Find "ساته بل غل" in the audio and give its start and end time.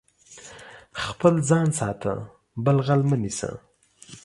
1.79-3.01